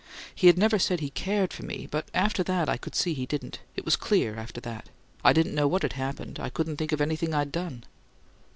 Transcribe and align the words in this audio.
He'd 0.33 0.57
never 0.57 0.79
said 0.79 0.99
he 0.99 1.11
CARED 1.11 1.53
for 1.53 1.63
me, 1.63 1.85
but 1.91 2.09
after 2.11 2.41
that 2.45 2.67
I 2.67 2.75
could 2.75 2.95
see 2.95 3.13
he 3.13 3.27
didn't. 3.27 3.59
It 3.75 3.85
was 3.85 3.95
clear 3.95 4.35
after 4.35 4.59
that. 4.61 4.89
I 5.23 5.31
didn't 5.31 5.53
know 5.53 5.67
what 5.67 5.83
had 5.83 5.93
happened; 5.93 6.39
I 6.39 6.49
couldn't 6.49 6.77
think 6.77 6.91
of 6.91 7.01
anything 7.01 7.35
I'd 7.35 7.51
done. 7.51 7.83